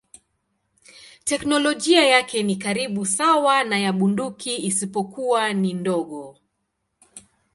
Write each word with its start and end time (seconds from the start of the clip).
Teknolojia 1.23 2.05
yake 2.07 2.43
ni 2.43 2.55
karibu 2.55 3.05
sawa 3.05 3.63
na 3.63 3.79
ya 3.79 3.93
bunduki 3.93 4.55
isipokuwa 4.57 5.53
ni 5.53 5.73
ndogo. 5.73 6.37